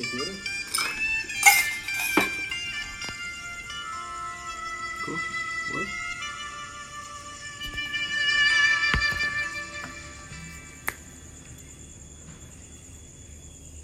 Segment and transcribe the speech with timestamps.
[0.00, 0.36] về phía đấy
[5.06, 5.18] cool.
[5.72, 5.86] What?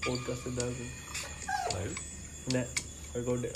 [0.08, 0.88] Or just a dozen.
[1.72, 1.80] No.
[2.52, 2.64] No.
[3.14, 3.52] I go there.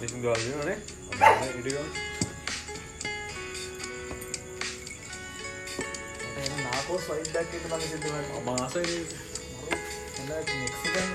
[0.00, 0.76] Đi xuống đường chứ rồi đấy.
[1.20, 2.19] Ở đấy đi thôi.
[6.90, 8.14] ඉටිග නාකෝ සයිඩ්ඩක් එක මඟ සිදුව
[8.46, 8.98] මාසයි
[10.26, 11.10] Mexican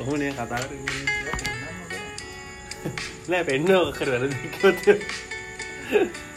[0.00, 0.62] ඔහුනේ කතා
[3.28, 6.29] නෑ පෙන්නෝ කර වැරදිකොත් boys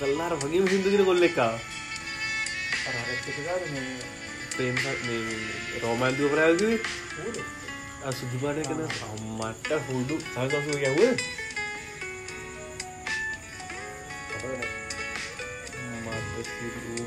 [0.00, 1.40] ಕಲ್ನಾರ ಭಗೀಮ್ ಸಿಂಧುಗಿರಿ ಕೊಲ್ಲಿಕ್ಕ
[4.54, 4.78] Prem
[5.82, 6.76] ರೋಮಾಂತಿ ಒಬ್ಬರೇ ಆಗಿವಿ
[8.04, 8.88] ಆ ಸುದ್ದಿ ಮಾಡ್ಯಾಕಂದ್ರೆ
[9.38, 11.06] ಮಟ್ಟ ಹುಡು ಸಾಕಾಸು ಹೋಗ್ಯಾವು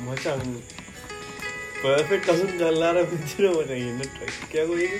[0.06, 0.28] ಮಚ್ಚ
[1.84, 5.00] ಪರ್ಫೆಕ್ಟ್ ಅಸೂನ್ ಕಲ್ನಾರ ಬಿದ್ದಿರೋ ಮನೆ ಏನು ಟ್ರಕ್ ಆಗೋಗಿದೆ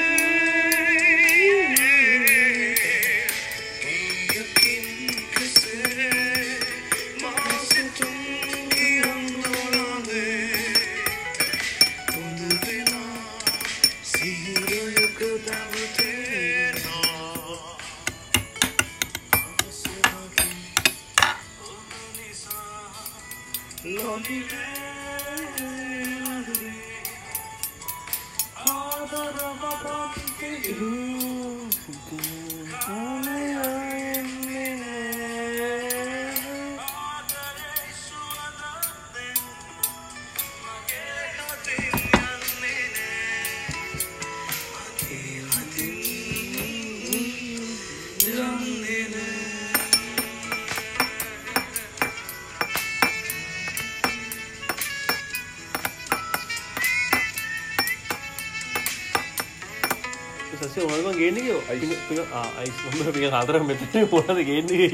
[61.63, 64.89] ඔම ගේනක අයිස් ම පික හතර මෙතන මොනද ගේන්න කිය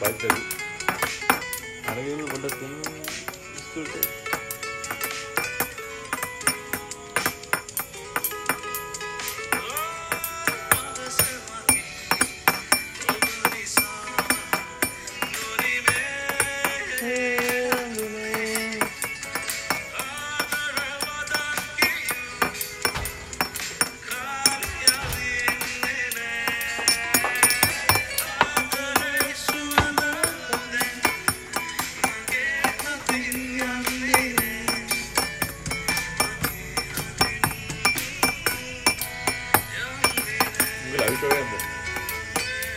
[0.00, 0.32] බයි
[1.86, 4.21] අරගෙන ගොඩ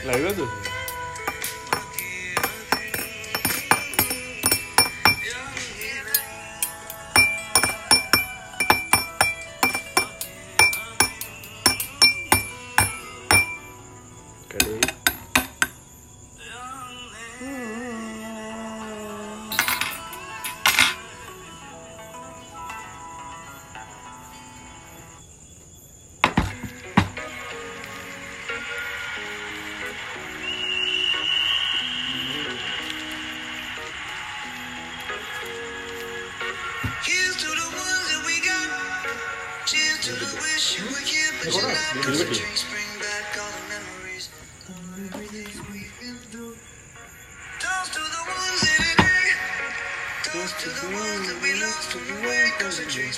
[0.06, 0.65] 来个准。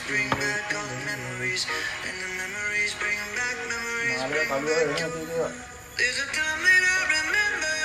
[0.07, 1.67] bring back all the memories,
[2.07, 4.19] and the memories bring back memories.
[4.31, 5.53] Bring back.
[5.97, 7.77] There's a time that I remember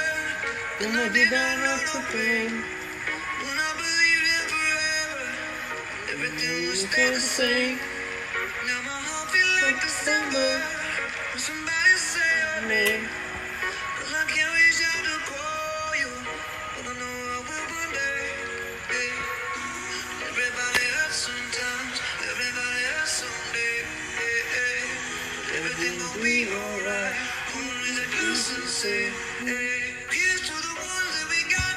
[0.80, 2.52] when I did not know the pain,
[3.42, 5.24] When I believed in forever,
[6.14, 7.78] everything would stay the same.
[8.66, 10.50] Now my heart feels like December
[11.32, 13.21] when somebody say your name.
[28.82, 29.00] Say.
[29.40, 29.68] Hey.
[30.10, 31.74] Here's to the ones that we got.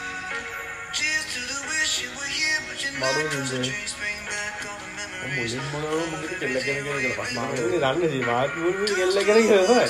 [0.93, 3.01] Cheers to the wish you were here, but you're not.
[3.05, 3.63] Maroon Cause the is there.
[3.65, 5.53] drinks bring back all the memories.
[5.55, 9.65] මුලින් මොනවද මුලින් කෙල්ල කෙන කෙන කියලා මාරුනේ දන්නේ සී මාත් මුලින් කෙල්ල කෙන කියලා
[9.69, 9.85] තමයි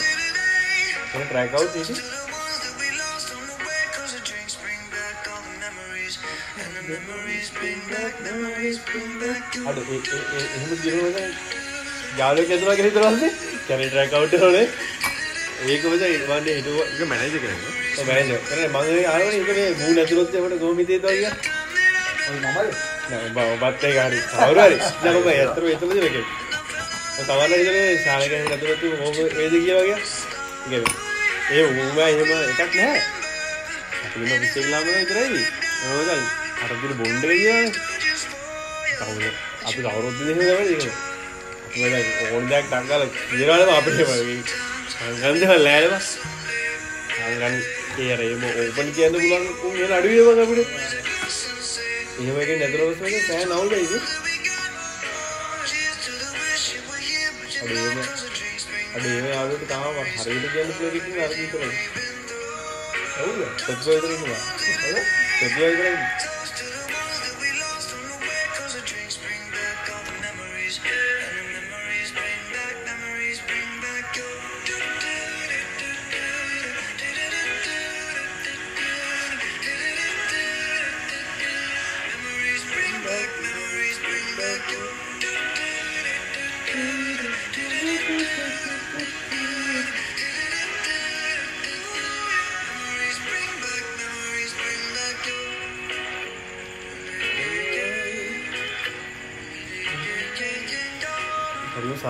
[1.13, 4.23] ඒක ට්‍රැක් අවුට් ඉති To the ones that we lost on the way, cause the
[4.29, 6.15] drinks bring back all the memories.
[6.61, 11.17] And the memories bring back, memories bring back your අඩ ඒ ඒ- ඒ- එහෙම දිනවද
[12.19, 13.23] යාළුවෙක් ඇතුළා කියලා හිතනවාද
[13.67, 14.65] කැරේ ට්‍රැක් අවුට් කරනනේ
[15.55, 17.61] ඒක මචං වන්නේ හිතුව ඒක මැනේජර් කෙනෙක්
[17.97, 21.33] ඔය මැනේජර් කරේ මම ඒ ආවනේ ඒක මේ මූණ ඇතුළත් යවට කොහොමද හිතේද කියලා
[22.25, 24.77] ඔය නමද නෑ ඔබ ඔබත් ඒක හරි කවුරු හරි.
[25.03, 26.25] දැන් ඔබ ඇත්තටම එතනද මේකේ
[27.15, 30.83] ඔය තවන්න ඉතලේ ශාලකෙන් ඇතුළත් කොහොම වේද කියලා වගේ.
[31.51, 33.01] ඒ ඌම එහෙම එකක් නැහැ.
[34.05, 35.43] අපිම විශ්ලේෂණය විතරයි.
[35.83, 36.09] මොකද
[36.63, 37.71] අර දින බොණ්ඩ කියලානේ
[38.99, 39.23] කවුද?
[39.65, 41.13] අපි කවුරුත් දෙන්නේ නැහැ
[41.75, 46.01] ඒක අපි ඕන දෙයක් ටංගල කියනවානේ අපිට වගේ අංගන් දෙවල් ලෑනවා
[47.47, 47.55] අංගන්
[48.03, 50.69] ඒ අර එහෙම ඕපන් කියන්න පුළුවන් උන් වෙන අඩුවේ වගේ අපිට.
[52.21, 53.93] එහෙම එකෙන් නැතුනොත් මේක සෑහෙන අවුල් වෙයිද
[55.69, 57.95] Cheers to the wish you were here, but you're අඩේ not.
[57.95, 61.73] එහෙම Cause the drinks bring අඩේ එහෙම ආවොත් තාම හරියට කියන්න පුළුවන් එකකින් අර විතරයි
[63.23, 63.39] ඔව්ද?
[63.65, 64.41] සත්ව විතර ඉන්නවා.
[65.39, 66.34] සත්ව විතර ඉන්නවා.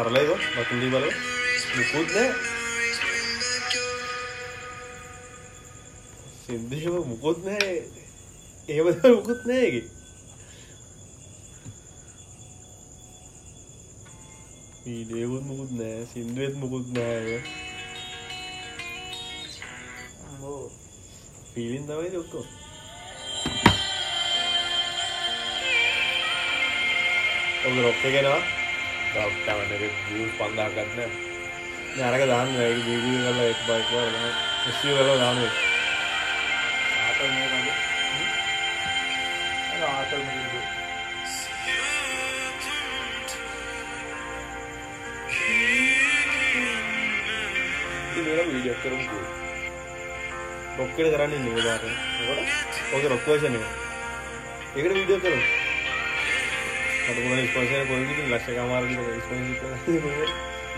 [0.05, 1.13] හරිම සරලයි ඒක බතුන් දී බලව
[1.75, 2.31] මුකුත් නෑ
[6.41, 7.75] සින්දේම මුකුත් නෑ
[8.69, 9.85] එහෙම තමයි මුකුත් නෑ ඒකේ
[14.85, 17.45] වීඩියෝත් මුකුත් නෑ සින්දුවෙත් මුකුත් නෑ ඒක
[20.43, 20.61] ඕ
[21.49, 22.47] ෆීලින් තමයි ඒක ඔක්කොම
[27.65, 28.64] ඔබ රොක් එක
[29.15, 31.11] එනවා රොක් තමයි වියුස් 5000ක් ගන්න.
[31.95, 34.15] නෑ අරක දාන්න ඒක වීඩියෝ කරලා එක බයික් වල
[34.69, 35.55] ඉස්සිය කරලා දාන්න ඒක.
[37.05, 37.69] ආතල් මේ කඳ
[39.73, 40.35] අර ආතල් මේ
[48.11, 49.19] ඉතින් මේක වීඩියෝ කරමු
[50.77, 51.83] රොක් එක කරන්නේ නේ දාට
[52.27, 52.39] මොකද
[52.95, 53.65] ඔක රොක් වර්ෂන් එක.
[54.75, 55.64] ඒකට වීඩියෝ කරමු
[57.05, 60.29] මට මොකද ස්පොන්සර් කොහෙන්ද ඉතින් ලක්ෂ කමාර විතර ස්පොන්සර් කරලා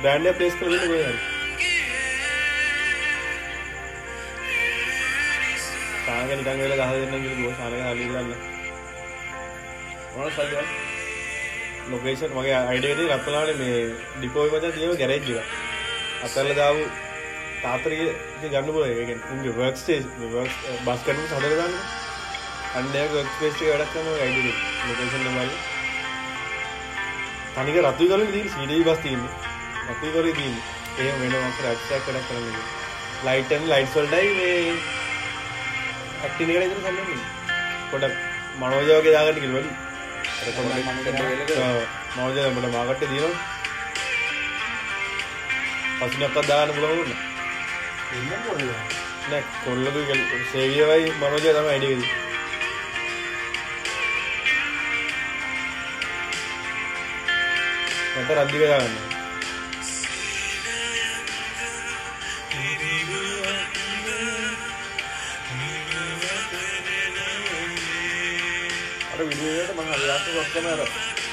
[0.01, 1.36] බ්‍රෑන්ඩ් එක ප්ලේස් කරලා දෙන්න කොහෙන්ද
[6.07, 7.55] සානක නිකන් වෙලා ගහ දෙන්නම් කියලා කිව්වා.
[7.60, 8.29] සානක හලිල්ලන්න
[10.13, 10.65] මොනවද සල්ලිය
[11.91, 13.77] ලොකේෂන් මගේ අයිඩියා එකේ රත්නාවනේ මේ
[14.15, 15.48] ඩිපෝ එක මචං තියෙන ගෑරේජ් එක.
[16.25, 16.84] අතල්ලා දාපු
[17.62, 20.03] තාත්තරිය ඉතින් ගන්න පුළුවන් ඒ කියන්නේ උන්ගේ වර්ක් ස්ටේජ්
[20.34, 20.53] වර්ක්
[20.86, 21.75] බස් කරනකොට හදලා දාන්න
[22.75, 24.62] අන්න ඒක වර්ක් ස්පේස් එක වැඩක් කරනවා අයිඩියා එක.
[24.88, 25.76] ලොකේෂන් එක බලන්න
[27.58, 29.34] තනික රතු කරලා තියෙන සීඩී බස් තියෙන්නේ.
[29.90, 30.64] රතු කරේ තියෙන්නේ
[31.02, 32.58] එහෙම වෙනවා අපිට ඇක්ටක් වැඩක් කරන්න
[33.26, 34.58] ලයිට් and ලයිට්ස් වලටයි මේ
[36.24, 37.24] ඇක්ටින් එකට ඉතින් සම්බන්ධ
[37.92, 38.16] පොඩක්
[38.62, 39.72] මනෝජ වගේ දාගන්න වැඩි
[40.42, 40.76] අර පොඩක්
[42.16, 43.34] මනෝජ අපිට මාකට් එක දිනනවා.
[46.00, 47.20] පස්සිනක්වත් දාගන්න පුළුවන් වුණා.
[48.16, 48.70] ඉන්න කොහෙද
[49.32, 50.00] නෑ කොල්ලදු
[50.54, 52.26] සේවියවයි මනෝජය තම අඩිකද
[58.17, 58.95] නැත රද්දි කදාගන්න
[69.09, 70.81] අර විඩියට මහ අදයාස ඔක්කම අර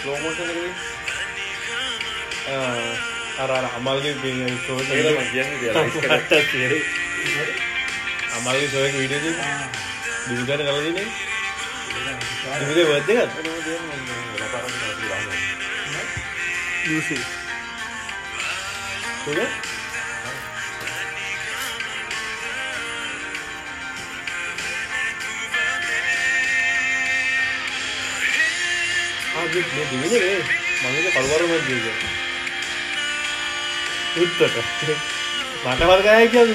[0.02, 0.50] ලෝමෝෂන
[3.38, 4.14] අර අර අමල්ගේ
[4.58, 4.78] ෂෝ
[8.34, 9.32] අමල්ගේ සොයක විඩිය
[16.84, 17.24] දිවිගට කලදිනේ දිවිද
[29.34, 30.38] වදගත් ලූසි දිවිදේ
[30.82, 31.84] මගේ කල්වර මජයක
[34.18, 34.56] උත්තට
[35.64, 36.54] මට වර්ගය කිය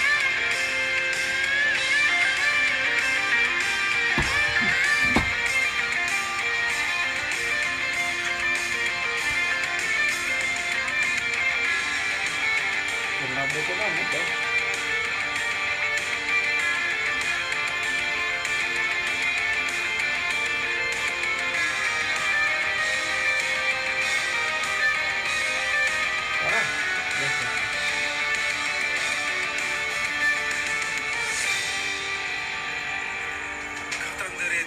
[13.53, 14.25] देखो ना मतलब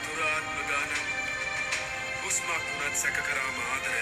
[0.04, 1.04] दुरात्मगानं
[2.26, 3.96] उस्माकुनत्सककरामादर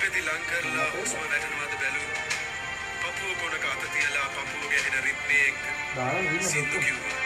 [0.00, 2.08] පෙති ලංකරලා හුස්ම වැටනවාද බැලූ
[3.00, 5.62] පපුුව කොනක අත තියලා පපුුව ගැහෙන රිප්පේ එක්ක
[6.48, 7.18] සිින්දු කිව්වා.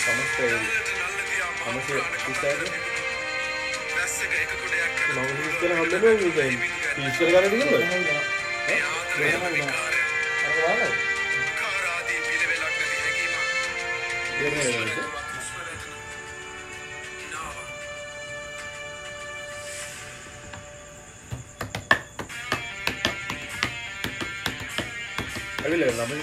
[0.00, 0.46] සමස්තය.
[0.46, 3.02] නල්ලට නල්ල තියා මහ සමස්තය පුරාණ කතන්දර ඉස්සර තිබුණු
[3.94, 6.14] වැස්සක එක ගොඩයක් කළ මම ඉස්සර හම්බෙන්නේ
[7.08, 7.50] ඉස්සර ගන්න.
[7.52, 7.82] දිනවල
[8.68, 10.00] ඒ ආදරයම විකාරය
[11.60, 14.99] කාරාදී පිළිවෙලක් නැති හැඟීමක්
[25.70, 26.18] Jag vill leva, men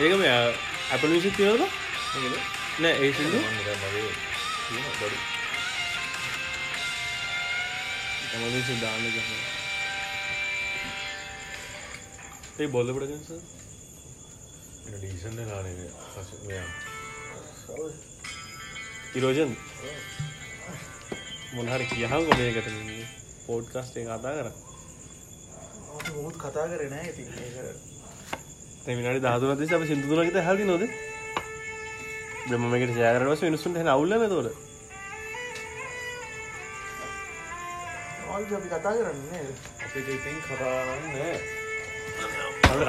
[0.00, 0.34] ඒක මේ
[0.92, 1.62] අප විසිත් තියනද
[2.75, 3.39] නෑ ඒ සිදු
[8.29, 9.41] තමන සිද්ධාන්න ගන්න
[12.57, 13.29] ඒ බොල්ල පටගස
[14.95, 15.75] ඩීසන්න නානේ
[16.43, 16.69] මෙයා
[19.15, 19.55] ඉරෝජන්
[21.53, 22.73] මොනහරි කියහන් කොමකට
[23.45, 24.49] පෝඩ් කස්ටේ කතා කර
[26.17, 27.27] මුත් කතා කරේ නෑ ඉතින්.
[28.83, 30.83] තැමිනට දහතුනත් අප සිින්දුනගත හදි නොද
[32.45, 34.47] බ්‍රමකට ජයකරවස නිසුන් හ අවුල්ලන තොට
[38.53, 39.43] අපි කතා කරන්නේ
[39.83, 41.01] අපිට ඉතින් කතාන්න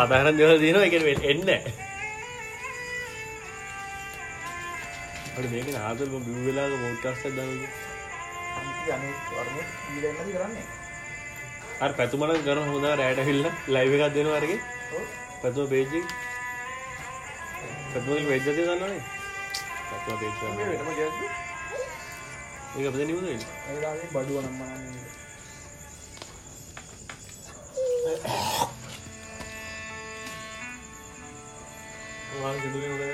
[0.01, 0.95] කතාහරන් දෙවල තියෙන එක
[1.25, 1.43] එන්න
[5.49, 7.53] මේක ආතල් බිවෙලාක පෝට්ටස්ස දන්න
[10.33, 10.67] කරන්නේ?
[11.81, 14.61] අර පැතුමට ගන හොඳ රෑට හිල්ල ලයිව එකක් දෙනවාරගේ
[15.43, 16.01] පැතුම පේජි
[17.93, 19.03] පැතුම වෙජ්ජති දන්නනේ
[19.95, 21.09] පැතුම පේච වෙනම ගැ
[22.77, 23.49] ඒක අපිට නිවුද වෙන්නේ.
[23.69, 25.05] ඒලාගේ බඩුව නම් මනන්නේ
[32.41, 33.05] වාන් සිදුවේ උඩ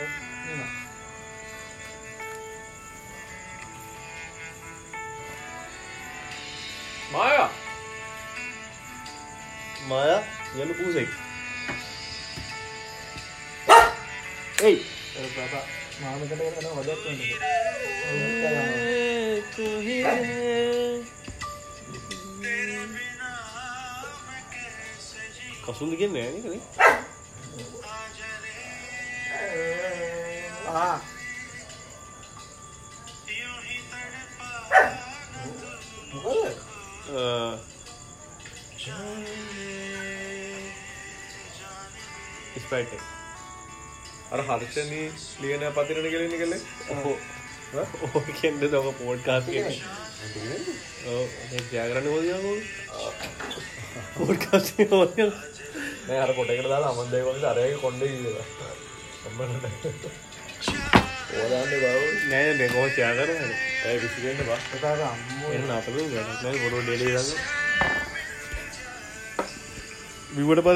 [7.12, 7.50] මායා!
[9.88, 10.22] මායා
[10.56, 11.10] යන්න පූසෙක්
[14.62, 14.76] එයි!
[15.16, 17.04] මාමකට කරන වදක්
[25.64, 26.64] කසුන්ද කියන්නේ නෑ නේද
[30.70, 30.96] ආ
[36.12, 36.46] මොකද
[42.60, 43.19] ස්පයිට්
[44.32, 45.06] අර හර්ෂණී
[45.42, 46.60] ලියන පතිරණ කෙලෙන කළේ
[46.92, 47.16] ඔහෝ
[48.06, 49.44] ඕ කෙන්ද දක පෝඩ්කාස්
[51.72, 52.56] ජයගරන්න හෝදයකෝ
[54.16, 54.66] පෝඩ්කාස්
[56.18, 57.18] අර පොටකට දාලා අමන්දය
[57.82, 58.46] කොණ්ඩ කියලා
[59.26, 60.04] ඔම්මට
[61.32, 61.84] ඕදාන්න බව
[62.30, 63.40] නෑ දෙකෝ චයාකරන
[63.86, 67.28] ඇය විසිකෙන්ට බා කතාක අම්මෝ එන්න අපල ගනක් නෑ බොරු ඩෙලි දන්න.
[70.36, 70.68] විවට ප